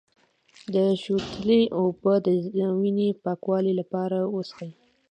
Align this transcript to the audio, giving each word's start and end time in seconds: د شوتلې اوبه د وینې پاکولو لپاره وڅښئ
د 0.73 0.75
شوتلې 1.03 1.61
اوبه 1.79 2.13
د 2.25 2.27
وینې 2.81 3.09
پاکولو 3.23 3.71
لپاره 3.79 4.17
وڅښئ 4.35 4.71